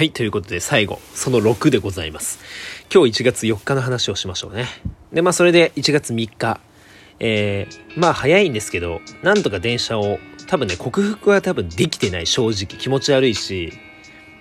[0.00, 2.38] はい、ということで最後、その6でございます。
[2.90, 4.64] 今日1月4日の話をしましょうね。
[5.12, 6.58] で、まあそれで1月3日、
[7.18, 12.80] えー、まあ早いんですけど、なんとか電車を、多分ね、克服は多分できてない、正直。
[12.80, 13.74] 気持ち悪いし、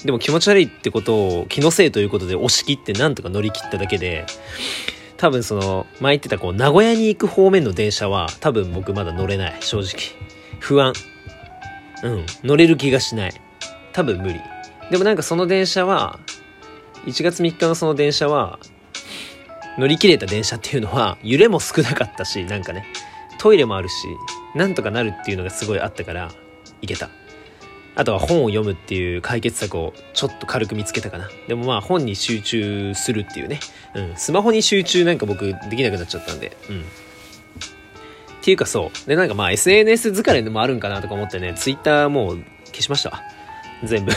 [0.05, 4.28] でも気持ち悪いってことを気のせいということで押し切ってなんとか乗り切っただけで、
[5.17, 10.15] 多分その、前言ってたこう、名古屋に行く方面の電車は、多分僕まだ乗れない、正直。
[10.62, 10.94] 不安。
[12.03, 13.33] うん、乗れる気がしない。
[13.91, 14.39] 多分無理。
[14.92, 16.20] でもなんかその電車は、
[17.05, 18.59] 1月3日のその電車は、
[19.77, 22.85] 乗り切れた電車っていうのは、揺れも少なかったし、なんかね、
[23.38, 23.93] トイレもあるし、
[24.55, 26.31] なんとかなるっていうのがすごいあったから、
[26.81, 27.09] 行けた。
[27.95, 31.29] あとは本を読むっていう解決策をちょっと軽く見つけたかな。
[31.48, 33.59] でもまあ本に集中するっていうね。
[33.93, 34.13] うん。
[34.15, 36.55] スマホに集中なんか僕できなくなっちゃったんで。
[36.70, 36.79] うん。
[36.79, 36.84] っ
[38.41, 39.09] ていうかそう。
[39.09, 43.21] でなんかまあ SNS 疲れでもあるんかなとか思ってね、Twitter もう消しました。
[43.84, 44.13] 全部。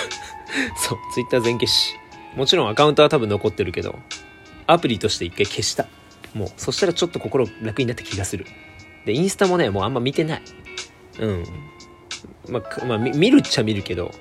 [0.77, 0.98] そう。
[1.15, 1.95] Twitter 全消し。
[2.37, 3.98] もちろんアカウントは多分残ってるけど、
[4.66, 5.86] アプリとして一回消した。
[6.34, 8.47] もう、そしたらちょっと心楽になった気がする。
[9.05, 10.42] で、インスタもね、もうあんま見てない。
[11.19, 11.44] うん。
[12.48, 14.12] まあ、まあ、見るっちゃ見るけど、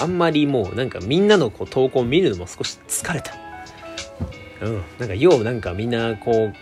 [0.00, 3.34] あんまりもうなんかみんなのこう投稿見るのも少し疲れた。
[4.62, 4.82] うん。
[4.98, 6.54] なんかようなんかみんなこう、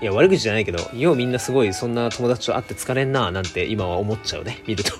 [0.00, 4.92] いや悪口じゃないけど、ようみんなすごいそんな友達と会って疲れんななんて今は思っちゃうね、見ると。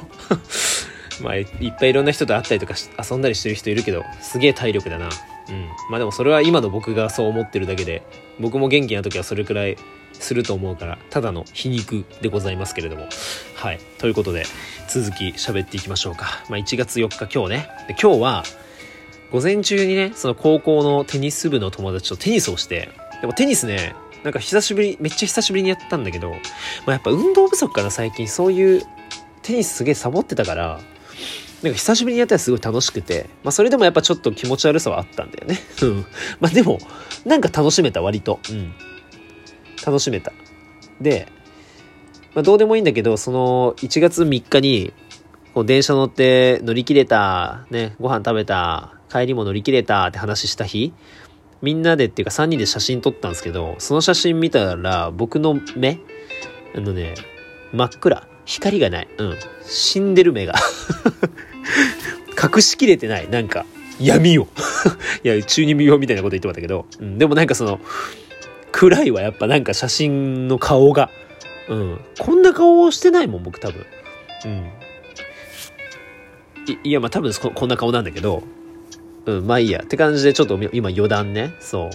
[1.23, 1.47] まあいっ
[1.79, 2.75] ぱいいろんな人と会ったりとか
[3.11, 5.07] 遊んだりしてる人いるけど、すげえ体力だな。
[5.07, 5.69] うん。
[5.91, 8.03] まあでもそれは今の僕がそう思ってるだけで、
[8.41, 9.77] 僕も元気な時はそれくらい
[10.13, 13.09] すると思うから、ただの皮肉でございますけれども。
[13.55, 13.81] はい。
[13.99, 14.45] ということで、
[14.89, 16.45] 続き喋っていきましょうか。
[16.49, 17.69] まあ1月4日今日ね。
[17.89, 18.45] で今日は、
[19.31, 26.37] 午前中にね、その高校のテニス部の友達とテニスをして、でもテニスね、なんか久しぶり、めっちゃ久しぶりにやったんだけど、ま
[26.89, 28.29] あやっぱ運動不足かな最近。
[28.29, 28.83] そういう、
[29.43, 30.81] テニスすげえサボってたから、
[31.63, 35.61] なんか久しぶりにやったらすごい楽しくて、まあそれでもやっぱちょっと気持ち悪さはあったんだよね。
[35.83, 36.07] うん。
[36.41, 36.79] まあでも、
[37.25, 38.41] なんか楽しめた割と。
[38.51, 38.73] うん。
[39.85, 40.33] 楽しめた。
[41.01, 41.29] で、
[42.35, 44.93] まあどうでもいいんだけど、その1月3日に、
[45.55, 50.93] こう電車乗って乗り切れた、ね、ご飯食べた、帰りも乗り切れたって話した日、
[51.61, 56.01] みんなでっていうか3人で写真撮ったんですけど、その写真見たら僕の目、
[56.75, 57.15] あのね、
[57.73, 58.27] 真っ暗。
[58.45, 59.09] 光がない。
[59.19, 59.37] うん。
[59.63, 60.55] 死んでる目が。
[62.43, 63.29] 隠しきれてない。
[63.29, 63.67] なんか、
[64.01, 64.49] 闇を。
[65.25, 67.81] いや、中二病みたいなこと言ってましたけど、うん、でもなんかその、
[68.73, 71.11] 暗いわ、やっぱなんか写真の顔が。
[71.69, 72.01] うん。
[72.19, 73.87] こんな顔をしてないもん、僕多分。
[74.45, 74.71] うん。
[76.85, 78.43] いや、まあ多分ここんな顔なんだけど、
[79.27, 79.83] うん、まあいいや。
[79.83, 81.55] って感じでちょっと今余談ね。
[81.61, 81.91] そう。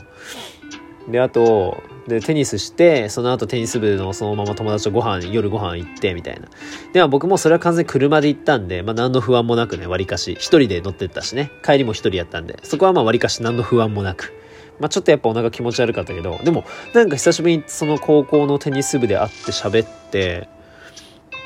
[1.08, 6.48] で、あと、で、テニスして、その後テニス部のそのまま友達とご飯、夜ご飯行って、みたいな。
[6.94, 14.34] で、まあ僕もそれは完全に車で行ったんで、まあ何の不安もなくね、割かし、一人で乗ってったしね、帰りも一人やったんで、そこはまあ割かし何の不安もなく。
[14.80, 20.50] まあちょっとやっぱお腹気持ち悪かったけど、でも、なんか久しぶりにその高校のテニス部で会って喋って、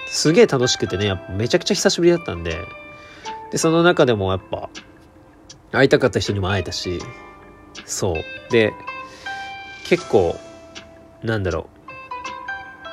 [0.08, 2.58] すげえ楽しくてね、やっぱめちゃくちゃ久しぶりだったんで、
[3.52, 4.70] で、その中でもやっぱ、
[5.72, 7.00] 会いたかった人にも会えたし、
[7.86, 8.52] そう。
[8.52, 8.74] で、
[9.91, 10.40] 結構、
[11.22, 11.68] なんだろ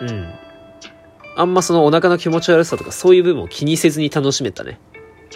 [0.00, 0.04] う。
[0.04, 0.34] うん。
[1.36, 4.80] あんまそのお腹の気持ち悪さとかそういう部分を気にせずに楽しめたね。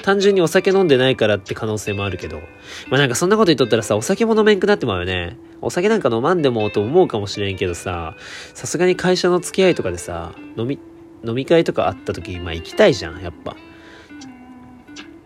[0.03, 2.41] 単純にお酒飲んでないからって可能性もあるけど。
[2.89, 5.39] まあなんかそんなこと言っとったらさ、お酒も飲めんくなってまうよね。
[5.61, 8.17] お酒なんか飲まんでもと思うかもしれんけどさ、
[8.55, 10.81] さすがに会社の付き合いとかでさ、飲み、
[11.25, 13.55] 飲み会とかあった時、まあ行きたいじゃん、やっぱ。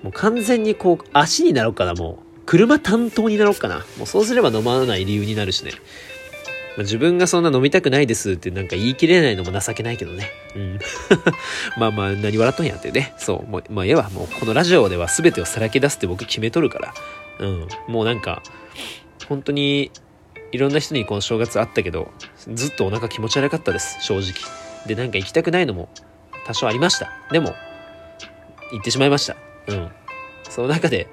[0.02, 2.26] もう完全にこう、足になろうかな、もう。
[2.44, 3.84] 車担当になろうかな。
[3.96, 5.72] もうそうすれば飲まない理由になるしね。
[6.76, 10.30] まあ、自分がそんな飲みたくないですってなんか言い切れないのも情けないけどね。
[10.54, 10.78] うん。
[11.78, 13.14] まあまあ、何笑っとんやってね。
[13.18, 13.50] そう。
[13.50, 14.10] もう、まあ、ええわ。
[14.10, 16.94] もう、このラジオでは全てをさらけ出すって僕決めとるから。
[17.40, 17.68] うん。
[17.88, 18.42] もうなんか、
[19.28, 19.90] 本当に、
[20.52, 22.10] いろんな人にこの正月あったけど、
[22.52, 23.98] ずっとお腹気持ち悪かったです。
[24.02, 24.34] 正直。
[24.86, 25.88] で、なんか行きたくないのも
[26.46, 27.10] 多少ありました。
[27.32, 27.54] でも、
[28.72, 29.36] 行ってしまいました。
[29.68, 29.90] うん。
[30.48, 31.08] その中で、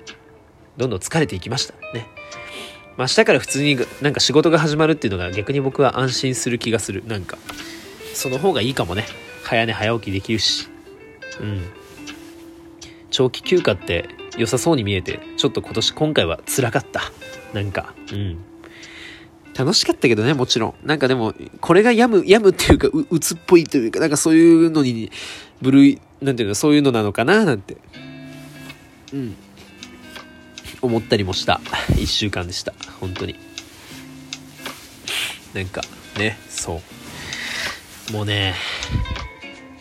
[0.78, 1.74] どんどん疲れていきました。
[1.94, 2.07] ね。
[2.98, 7.04] 明日から普通になんか仕事が始まるっていうのが逆に僕は安心する気がする。
[7.07, 7.38] なんか、
[8.13, 9.06] その方がいいかもね。
[9.44, 10.69] 早寝早起きできるし。
[11.40, 11.62] うん。
[13.10, 17.01] 長期休暇って良さそうに見えて、ちょっと今年今回は辛かった。
[17.54, 18.38] なんか、うん。
[19.56, 20.74] 楽しかったけどね、もちろん。
[20.84, 25.12] なんかでも、これが病む、病むっていうか、う、うつっぽいというか、なんかそういうのに、
[25.62, 27.78] 部類、なんていうの、そういうのなのかな、なんて。
[29.13, 29.36] うん。
[30.83, 31.62] 思ったりもした
[31.97, 33.35] 一週間でした本当に
[35.53, 35.81] なんか
[36.18, 36.81] ねそ
[38.09, 38.56] うもうね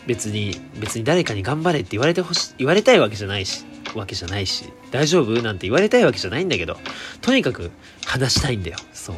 [0.07, 3.65] 別に別に誰かに頑張れって言われてほし言われたいわけじゃないし
[3.97, 6.77] わけじゃないし、大丈夫なんて言われたいわけじゃないんだけど、
[7.21, 7.71] とにかく
[8.05, 8.77] 話したいんだよ。
[8.93, 9.15] そう。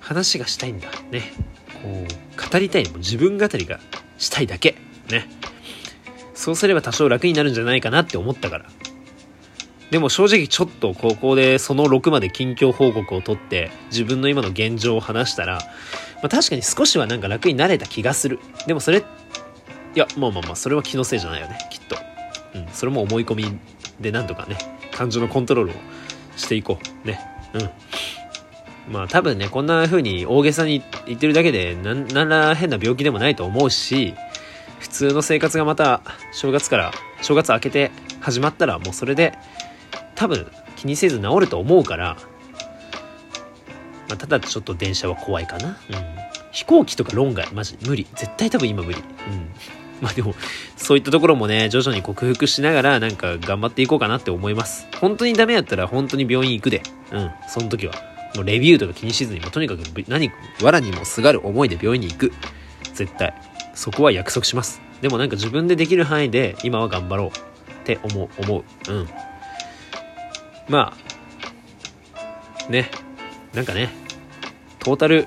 [0.00, 0.88] 話がしたいんだ。
[1.10, 1.32] ね。
[1.82, 2.84] こう、語りたい。
[2.88, 3.80] もう自分語りが
[4.18, 4.76] したいだけ。
[5.10, 5.28] ね。
[6.34, 8.66] そうすれば多少楽になるんじゃないかなって思ったから。
[9.90, 18.38] でも正直ちょっとここでその6まで近況報告を取って自分の今の現状を話したら、まあ、確かに少しはなんか楽になれた気がする。
[18.66, 19.02] でもそれ、い
[19.94, 21.96] や、まあまあまあ、それは気のせいじゃないよね、きっと。
[22.54, 23.58] うん、それも思い込み
[24.00, 24.56] でなんとかね、
[24.92, 25.74] 感情のコントロールを
[26.36, 27.06] していこう。
[27.06, 27.20] ね。
[27.54, 27.70] うん。
[28.92, 34.14] まあ多分ね、こんな風に大げさに言ってるだけで、なんなんら変な病気でもないと思うし、
[34.78, 36.00] 普通の生活がまた
[36.32, 36.92] 正月から、
[37.22, 37.90] 正月明けて
[38.20, 39.34] 始まったらもうそれで
[40.20, 40.46] 多分
[40.76, 42.18] 気にせず治ると思うから、
[44.06, 45.68] まあ、ただちょっと電車は怖いかな。
[45.68, 45.76] うん。
[46.52, 48.06] 飛行機とか論外、マジ無理。
[48.16, 48.98] 絶対多分今無理。
[48.98, 49.48] うん。
[50.02, 50.34] まあでも、
[50.76, 54.88] そういったところもね、徐々に克服しながら、なんか頑張っていこうかなって思います。
[55.00, 56.82] 本当にダメやったら本当に病院行くで。
[57.12, 57.30] うん。
[57.48, 57.94] その時は。
[58.34, 60.30] もうレビューとか気にしずに、もうとにかく何、
[60.60, 62.32] 藁にもすがる思いで病院に行く。
[62.92, 63.32] 絶対。
[63.74, 64.82] そこは約束します。
[65.00, 67.32] でもなんか自分でできる範囲で今は頑張ろうっ
[67.84, 68.92] て思う、思う。
[68.92, 69.08] うん。
[70.70, 70.96] ま
[72.68, 72.88] あ、ね、
[73.54, 73.90] なんかね、
[74.78, 75.26] トータル、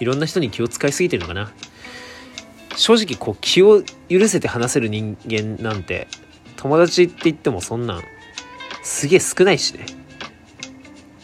[0.00, 1.52] いろんな人に気を使いすぎてるのかな。
[2.74, 6.08] 正直、こう、気を許せて話せる人間なんて、
[6.56, 8.02] 友達って言ってもそんなん、
[8.82, 9.84] すげえ少ないしね。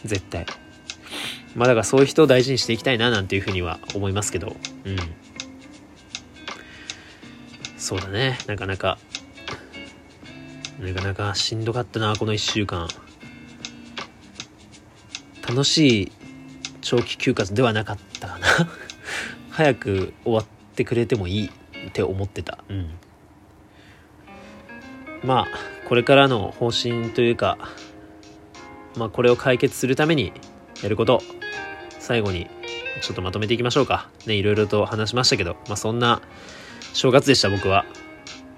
[0.03, 0.45] 絶対。
[1.55, 4.97] まあだからそういう人を大事にしていきたいななんていうふうには思いますけど、うん。
[7.77, 8.99] そうだね、なかなか、
[10.79, 12.87] なかなかしんどかったな、この1週間。
[15.47, 16.11] 楽しい
[16.81, 18.47] 長期休暇ではなかったかな。
[19.51, 20.45] 早く終わっ
[20.75, 21.49] てくれてもいい
[21.87, 22.57] って思ってた。
[22.69, 22.89] うん。
[25.23, 25.47] まあ
[25.87, 27.57] これからの方針というか
[28.95, 30.33] まあこれを解決するために
[30.83, 31.21] やること
[31.99, 32.47] 最後に
[33.01, 34.09] ちょっとまとめていきましょうか。
[34.25, 36.21] ねいろいろと話しましたけどまあそんな
[36.93, 37.85] 正月でした僕は。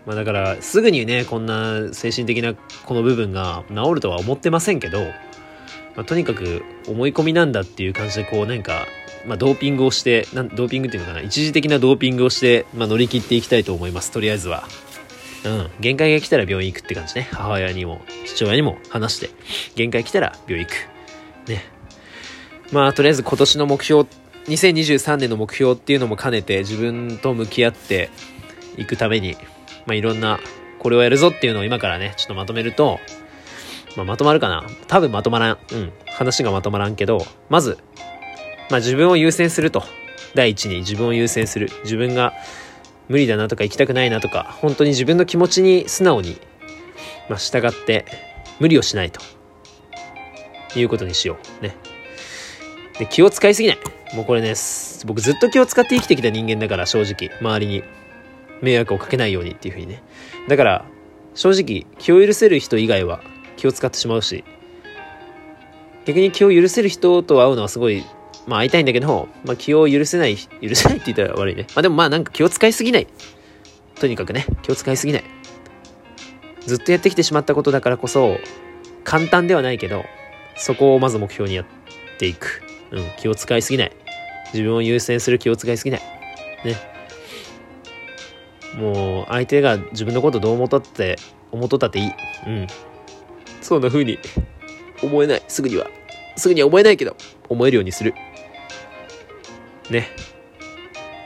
[0.05, 4.99] まあだからすぐにねこんな精神的なこの部分が治るとは思ってませんけど
[5.97, 8.85] まあ、とにかく思い込みなんだっていう感じでこうなんか、
[9.25, 11.21] まあ、ドーピングをしてなドーピングっていうのかな。
[11.21, 14.11] 一時的なドーピングをして、まあ、乗り切っていきたいと思います。
[14.11, 14.67] とりあえずは。
[15.43, 15.69] うん。
[15.79, 17.27] 限界が来たら病院行くって感じね。
[17.31, 19.31] 母親にも父親にも話して。
[19.75, 21.49] 限界来たら病院行く。
[21.49, 21.65] ね。
[22.71, 24.07] まあとりあえず今年の目標
[24.47, 28.09] 2023年の目標っていうのも兼ねて自分と向き合って
[28.77, 29.35] いくために、
[29.85, 30.39] まあ、いろんな
[30.79, 32.99] これをやるぞっていうのを今からねちょっとまとめると
[33.97, 35.57] まあ、まとまるかな多分まとまらん。
[35.71, 35.91] うん。
[36.05, 37.77] 話がまとまらんけど、まず、
[38.69, 39.83] まあ、自分を優先すると。
[40.35, 41.69] 第一に自分を優先する。
[41.83, 42.33] 自分が
[43.09, 46.37] 無理だなとか行きたくないなとか、本当に自分の気持ちに素直に、
[47.27, 48.05] まあ、従って
[48.59, 49.19] 無理をしないと。
[50.75, 51.63] いうことにしよう。
[51.63, 51.75] ね。
[52.99, 53.79] で、気を使いすぎない。
[54.13, 54.53] もうこれね、
[55.05, 57.35] 僕ずっと気を使って生きてきた人間だから、正直。
[57.41, 57.83] 周りに
[58.61, 60.03] 迷惑をかけないようにっていうふうにね。
[60.47, 60.85] だから、
[61.33, 63.23] 正直、気を許せる人以外は
[63.57, 64.45] 気を使ってしまうし、
[66.05, 68.05] 逆に気を許せる人と会うのはすごい、
[68.47, 71.67] まあ会いたいんだけど、まあ気を許せない、許せないって言ったら悪いね。
[71.75, 73.07] まあでもまあなんか気を使いすぎない。
[73.99, 75.23] とにかくね、気を使いすぎない。
[76.65, 78.37] ずっとやってきてしまったことだからこそ、
[79.03, 80.05] 簡単ではないけど、
[80.55, 81.65] そこをまず目標にやっ
[82.19, 82.61] ていく。
[82.91, 83.91] うん、気を使いすぎない。
[84.53, 86.01] 自分を優先する気を使いすぎない。
[86.63, 86.75] ね。
[88.75, 91.17] もう、相手が自分のことどう思っとって、
[91.51, 92.11] 思っとったっていい。
[92.47, 92.67] うん。
[93.67, 94.17] そんな風に
[95.03, 95.43] 思えない。
[95.49, 95.87] すぐには。
[96.37, 97.17] すぐには思えないけど、
[97.49, 98.13] 思えるようにする。
[99.89, 100.07] ね。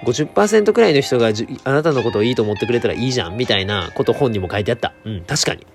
[0.05, 4.95] 50%くらいの人があなたのことをいいと思ってくれたらいいじゃん、みたいなこと本にも書いてあった。
[5.05, 5.67] うん、確かに。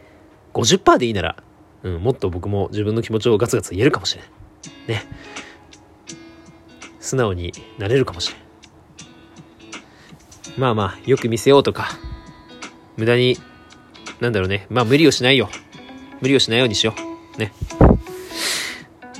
[0.54, 1.36] 50%でいいなら、
[1.84, 4.30] うん、もっと僕も自分の気持ちをガツガツ言えるかもしれない。
[4.88, 5.06] ね。
[6.98, 8.38] 素直になれるかもしれ
[10.56, 10.60] ん。
[10.60, 11.90] まあまあ、よく見せようとか、
[12.96, 13.38] 無駄に、
[14.18, 14.66] なんだろうね。
[14.68, 15.48] まあ無理をしないよ。
[16.20, 16.94] 無理をしないようにしよ
[17.36, 17.38] う。
[17.38, 17.52] ね。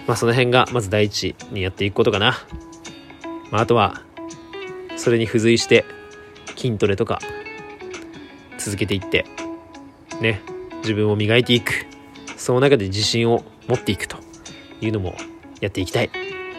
[0.06, 2.38] まあその辺がまず第一にやっていくことかな。
[3.50, 4.02] まああとは、
[4.96, 5.84] それに付随して
[6.56, 7.18] 筋トレとか
[8.58, 9.26] 続けていって、
[10.20, 10.40] ね、
[10.78, 11.86] 自分を磨いていく。
[12.36, 14.18] その中で自信を持っていくと
[14.80, 15.16] いうのも
[15.60, 16.10] やっていきたい。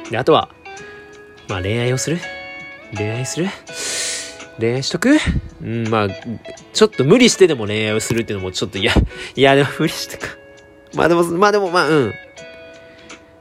[0.10, 0.50] で、あとは、
[1.48, 2.20] まあ恋愛をする
[2.96, 3.48] 恋愛する
[4.60, 5.18] 恋愛しとく
[5.62, 6.08] うん、まあ、
[6.74, 8.94] ちょっと無理してでも恋愛をするっていうのもちょっと嫌、
[9.36, 10.28] いや、でも無理してか。
[10.96, 12.14] まあでも、まあでも、まあ、うん。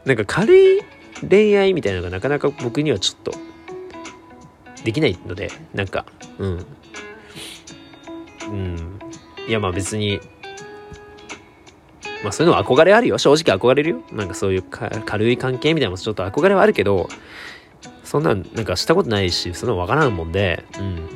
[0.04, 0.82] なんか軽い
[1.28, 3.32] 恋愛みたいなのがなかなか僕にはちょっと、
[4.84, 6.06] できないので、なんか、
[6.38, 6.66] うん。
[8.48, 8.98] うん。
[9.48, 10.20] いや、まあ別に、
[12.22, 13.18] まあそういうのは憧れあるよ。
[13.18, 14.02] 正直憧れるよ。
[14.12, 17.08] なんかそういう軽い関係みたいなのもちょっと憧れはあるけど、
[18.04, 21.15] そんなんなんかしたことないし、そんなのわからんもんで、うん。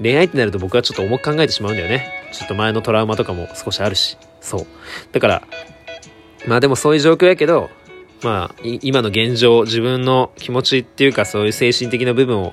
[0.00, 2.06] 恋愛ってなると僕はちょっと重く考えてしまうんだよね。
[2.32, 4.16] ちょっと前のトラウマとかも少しあるし。
[4.40, 4.66] そう。
[5.12, 5.42] だから、
[6.46, 7.68] まあでもそういう状況やけど、
[8.22, 12.52] まあ、今の現状、自分の気持ちっていうかそういう精神的な部分を、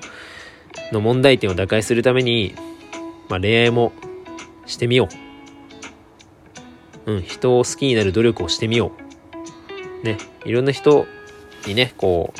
[0.91, 2.53] の問題点を打開するために、
[3.29, 3.93] まあ恋愛も
[4.65, 5.07] してみよ
[7.05, 7.11] う。
[7.11, 8.91] うん、人を好きになる努力をしてみよ
[10.03, 10.05] う。
[10.05, 11.05] ね、いろんな人
[11.65, 12.33] にね、こ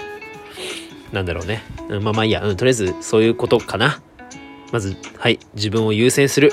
[1.12, 1.64] う、なんだろうね。
[1.90, 4.02] うん、まあまあいいや、うん、とりあえずそういうことかな。
[4.72, 6.52] まず、はい、自分を優先する。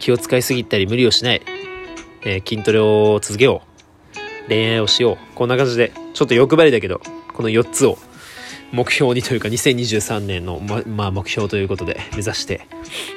[0.00, 1.42] 気を使いすぎたり無理をしない。
[2.24, 3.62] えー、筋トレを続けよ
[4.46, 4.48] う。
[4.48, 5.34] 恋愛をしよう。
[5.34, 7.00] こんな感じで、ちょっと欲張りだけど、
[7.32, 7.98] この4つを
[8.74, 12.66] 目標にというか2023年の、ま、まあ目標ということで目指して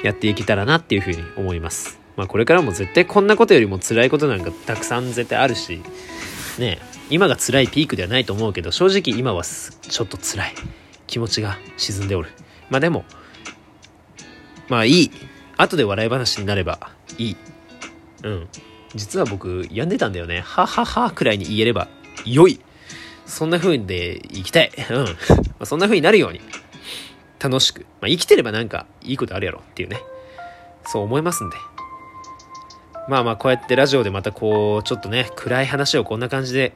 [0.03, 1.99] やっていけたらなっていうふうに思います。
[2.15, 5.81] まあこれからも絶対こんなことよりも辛いことなんかたくさん絶対あるし、
[6.59, 10.53] ね今が辛いピークではないと思うけど、正直今はちょっと辛い。
[11.07, 12.29] 気持ちが沈んでおる。
[12.69, 13.05] まあでも、
[14.69, 15.12] まあいい。
[15.57, 17.38] 後で笑い話になればいい。
[18.24, 18.47] うん。
[18.95, 20.41] 実は僕病んでたんだよね。
[20.41, 21.88] はははくらいに言えれば
[22.25, 22.59] 良い。
[23.25, 24.71] そんな風で生きたい。
[24.89, 25.05] うん。
[25.05, 25.12] ま
[25.62, 26.41] あ、そんな風になるように。
[27.39, 27.81] 楽しく。
[28.01, 30.01] まあ、生きてればなんかいいことあるやろっていうね。
[30.86, 31.57] そう思いますんで。
[33.07, 36.74] まあまあこうやってラジオでまたこう、ちょっとね、暗い話をこんな感じで、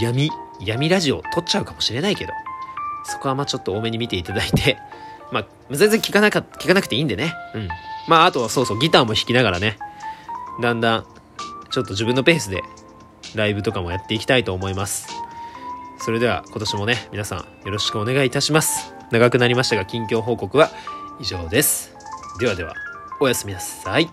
[0.00, 2.32] 闇、闇ラジオ撮っちゃうかもしれないけど、
[3.04, 4.78] そこはまあちょっと多めに見ていただいて、
[5.32, 7.34] まあ全然聞かなか、聞かなくていいんでね。
[7.54, 7.68] うん。
[8.08, 9.78] まああとはそうそうギターも弾きながらね、
[10.60, 11.06] だんだん
[11.70, 12.62] ちょっと自分のペースで
[13.34, 15.08] ライブとかもやっていきたいと思います。
[15.98, 18.94] それでは今年もね、皆さんよろしくお願いいたします。
[19.10, 20.70] 長くなりましたが近況報告は
[21.20, 21.94] 以上です。
[22.38, 22.74] ではでは、
[23.20, 24.10] おやすみなさい。